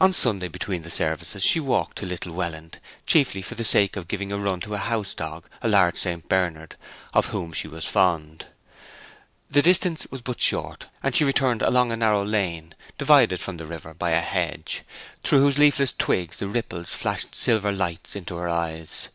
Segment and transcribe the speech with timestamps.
[0.00, 4.06] On Sunday, between the services, she walked to Little Welland, chiefly for the sake of
[4.06, 6.28] giving a run to a house dog, a large St.
[6.28, 6.76] Bernard,
[7.12, 8.46] of whom she was fond.
[9.50, 13.66] The distance was but short; and she returned along a narrow lane, divided from the
[13.66, 14.82] river by a hedge,
[15.24, 19.08] through whose leafless twigs the ripples flashed silver lights into her eyes.